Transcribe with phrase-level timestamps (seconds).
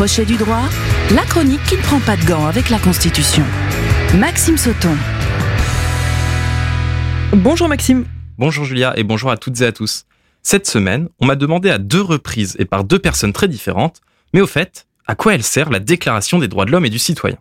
[0.00, 0.62] Crochet du droit,
[1.14, 3.44] la chronique qui ne prend pas de gants avec la Constitution.
[4.18, 4.96] Maxime Sauton.
[7.34, 8.06] Bonjour Maxime.
[8.38, 10.06] Bonjour Julia et bonjour à toutes et à tous.
[10.42, 14.00] Cette semaine, on m'a demandé à deux reprises et par deux personnes très différentes,
[14.32, 16.98] mais au fait, à quoi elle sert la Déclaration des droits de l'homme et du
[16.98, 17.36] citoyen?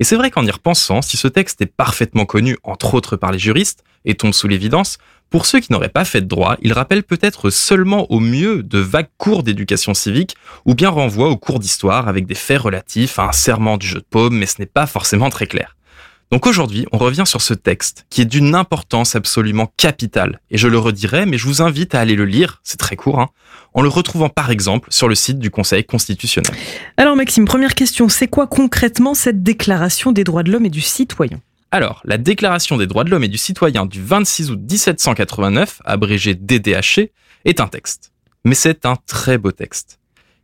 [0.00, 3.32] Et c'est vrai qu'en y repensant, si ce texte est parfaitement connu, entre autres par
[3.32, 4.98] les juristes, et tombe sous l'évidence,
[5.30, 8.78] pour ceux qui n'auraient pas fait de droit, il rappelle peut-être seulement au mieux de
[8.78, 13.24] vagues cours d'éducation civique ou bien renvoie aux cours d'histoire avec des faits relatifs à
[13.24, 15.76] un serment du jeu de paume, mais ce n'est pas forcément très clair.
[16.30, 20.40] Donc aujourd'hui, on revient sur ce texte qui est d'une importance absolument capitale.
[20.50, 23.18] Et je le redirai, mais je vous invite à aller le lire, c'est très court,
[23.18, 23.28] hein,
[23.72, 26.52] en le retrouvant par exemple sur le site du Conseil constitutionnel.
[26.98, 30.82] Alors Maxime, première question, c'est quoi concrètement cette déclaration des droits de l'homme et du
[30.82, 31.40] citoyen?
[31.70, 36.34] Alors, la Déclaration des droits de l'homme et du citoyen du 26 août 1789, abrégée
[36.34, 37.10] DDHC,
[37.44, 38.10] est un texte.
[38.44, 39.97] Mais c'est un très beau texte.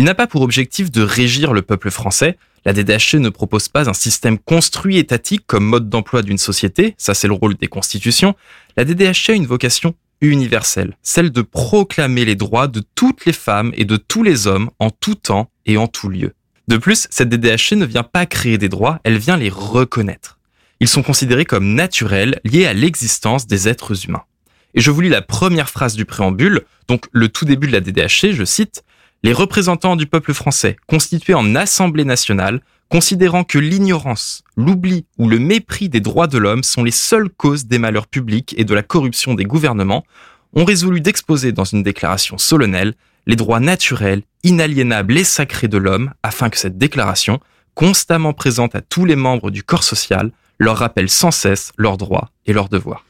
[0.00, 2.38] Il n'a pas pour objectif de régir le peuple français.
[2.64, 7.12] La DDHC ne propose pas un système construit étatique comme mode d'emploi d'une société, ça
[7.12, 8.34] c'est le rôle des constitutions.
[8.78, 13.74] La DDHC a une vocation universelle, celle de proclamer les droits de toutes les femmes
[13.76, 16.32] et de tous les hommes en tout temps et en tout lieu.
[16.66, 20.38] De plus, cette DDHC ne vient pas créer des droits, elle vient les reconnaître.
[20.80, 24.24] Ils sont considérés comme naturels, liés à l'existence des êtres humains.
[24.72, 27.80] Et je vous lis la première phrase du préambule, donc le tout début de la
[27.80, 28.82] DDHC, je cite,
[29.22, 35.38] Les représentants du peuple français, constitués en Assemblée nationale, considérant que l'ignorance, l'oubli ou le
[35.38, 38.82] mépris des droits de l'homme sont les seules causes des malheurs publics et de la
[38.82, 40.04] corruption des gouvernements,
[40.54, 42.94] ont résolu d'exposer dans une déclaration solennelle
[43.26, 47.40] les droits naturels, inaliénables et sacrés de l'homme, afin que cette déclaration,
[47.74, 52.30] constamment présente à tous les membres du corps social, leur rappelle sans cesse leurs droits
[52.46, 53.04] et leurs devoirs.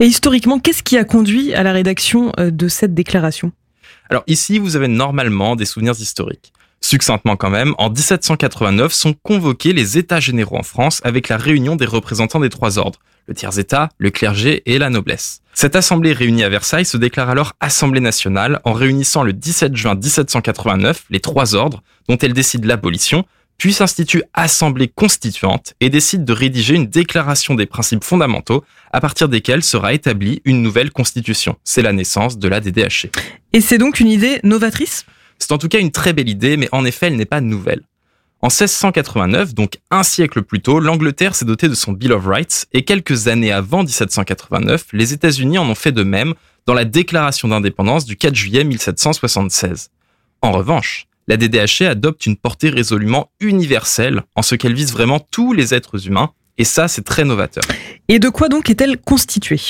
[0.00, 3.52] Et historiquement, qu'est-ce qui a conduit à la rédaction euh, de cette déclaration?
[4.12, 6.52] Alors ici, vous avez normalement des souvenirs historiques.
[6.82, 11.76] Succinctement quand même, en 1789 sont convoqués les États généraux en France avec la réunion
[11.76, 15.40] des représentants des trois ordres, le tiers-État, le clergé et la noblesse.
[15.54, 19.94] Cette assemblée réunie à Versailles se déclare alors Assemblée nationale en réunissant le 17 juin
[19.94, 23.24] 1789 les trois ordres dont elle décide l'abolition,
[23.62, 29.28] puis s'institue Assemblée constituante et décide de rédiger une déclaration des principes fondamentaux à partir
[29.28, 31.54] desquels sera établie une nouvelle constitution.
[31.62, 33.12] C'est la naissance de la DDHC.
[33.52, 35.06] Et c'est donc une idée novatrice?
[35.38, 37.82] C'est en tout cas une très belle idée, mais en effet, elle n'est pas nouvelle.
[38.40, 42.66] En 1689, donc un siècle plus tôt, l'Angleterre s'est dotée de son Bill of Rights
[42.72, 46.34] et quelques années avant 1789, les États-Unis en ont fait de même
[46.66, 49.90] dans la déclaration d'indépendance du 4 juillet 1776.
[50.40, 55.52] En revanche, la DDHC adopte une portée résolument universelle en ce qu'elle vise vraiment tous
[55.52, 57.64] les êtres humains, et ça c'est très novateur.
[58.08, 59.60] Et de quoi donc est-elle constituée?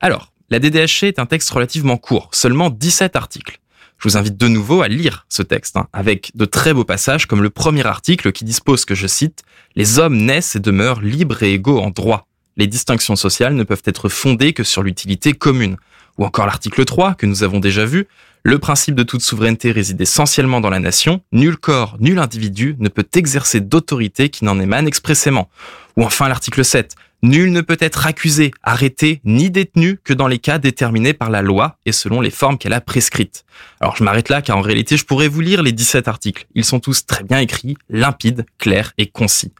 [0.00, 3.58] Alors, la DDHC est un texte relativement court, seulement 17 articles.
[3.98, 7.26] Je vous invite de nouveau à lire ce texte, hein, avec de très beaux passages
[7.26, 9.42] comme le premier article qui dispose que je cite
[9.76, 12.26] Les hommes naissent et demeurent libres et égaux en droit.
[12.56, 15.76] Les distinctions sociales ne peuvent être fondées que sur l'utilité commune.
[16.18, 18.06] Ou encore l'article 3 que nous avons déjà vu,
[18.42, 21.22] le principe de toute souveraineté réside essentiellement dans la nation.
[21.32, 25.48] Nul corps, nul individu ne peut exercer d'autorité qui n'en émane expressément.
[25.96, 26.94] Ou enfin l'article 7.
[27.22, 31.40] Nul ne peut être accusé, arrêté, ni détenu que dans les cas déterminés par la
[31.40, 33.46] loi et selon les formes qu'elle a prescrites.
[33.80, 36.46] Alors je m'arrête là car en réalité je pourrais vous lire les 17 articles.
[36.54, 39.52] Ils sont tous très bien écrits, limpides, clairs et concis.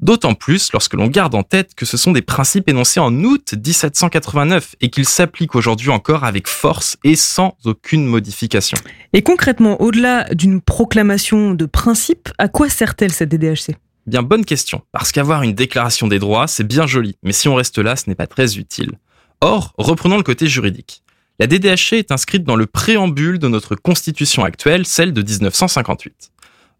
[0.00, 3.54] D'autant plus lorsque l'on garde en tête que ce sont des principes énoncés en août
[3.54, 8.76] 1789 et qu'ils s'appliquent aujourd'hui encore avec force et sans aucune modification.
[9.12, 14.82] Et concrètement, au-delà d'une proclamation de principe, à quoi sert-elle cette DDHC Bien, bonne question,
[14.92, 18.04] parce qu'avoir une déclaration des droits, c'est bien joli, mais si on reste là, ce
[18.08, 18.92] n'est pas très utile.
[19.40, 21.02] Or, reprenons le côté juridique.
[21.38, 26.30] La DDHC est inscrite dans le préambule de notre constitution actuelle, celle de 1958.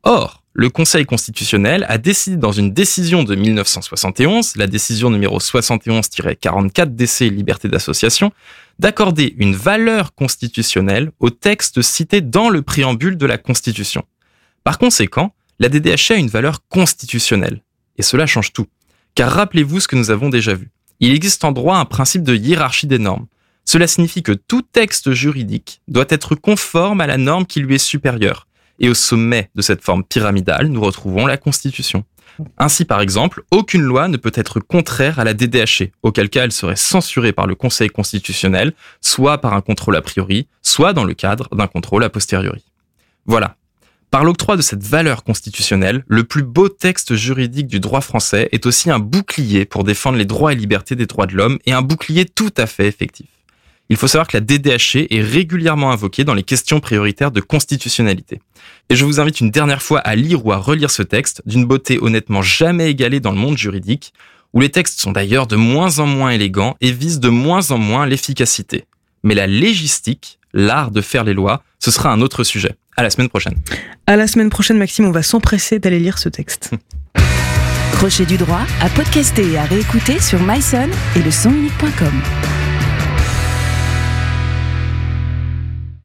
[0.03, 6.95] Or, le Conseil constitutionnel a décidé dans une décision de 1971, la décision numéro 71-44
[6.95, 8.33] DC Liberté d'association,
[8.79, 14.05] d'accorder une valeur constitutionnelle au texte cité dans le préambule de la Constitution.
[14.63, 17.61] Par conséquent, la DDH a une valeur constitutionnelle.
[17.99, 18.67] Et cela change tout.
[19.17, 20.71] Car rappelez-vous ce que nous avons déjà vu.
[21.01, 23.27] Il existe en droit un principe de hiérarchie des normes.
[23.65, 27.79] Cela signifie que tout texte juridique doit être conforme à la norme qui lui est
[27.79, 28.47] supérieure
[28.79, 32.05] et au sommet de cette forme pyramidale, nous retrouvons la Constitution.
[32.59, 36.53] Ainsi, par exemple, aucune loi ne peut être contraire à la DDHC, auquel cas elle
[36.53, 41.15] serait censurée par le Conseil constitutionnel, soit par un contrôle a priori, soit dans le
[41.15, 42.65] cadre d'un contrôle a posteriori.
[43.27, 43.57] Voilà.
[44.11, 48.67] Par l'octroi de cette valeur constitutionnelle, le plus beau texte juridique du droit français est
[48.67, 51.83] aussi un bouclier pour défendre les droits et libertés des droits de l'homme et un
[51.83, 53.27] bouclier tout à fait effectif.
[53.91, 58.41] Il faut savoir que la DDHC est régulièrement invoquée dans les questions prioritaires de constitutionnalité.
[58.89, 61.67] Et je vous invite une dernière fois à lire ou à relire ce texte, d'une
[61.67, 64.15] beauté honnêtement jamais égalée dans le monde juridique,
[64.55, 67.79] où les textes sont d'ailleurs de moins en moins élégants et visent de moins en
[67.79, 68.85] moins l'efficacité.
[69.23, 72.77] Mais la légistique, l'art de faire les lois, ce sera un autre sujet.
[72.97, 73.57] À la semaine prochaine.
[74.07, 76.71] À la semaine prochaine, Maxime, on va s'empresser d'aller lire ce texte.
[77.93, 81.31] Crochet du droit à podcaster et à réécouter sur myson et le.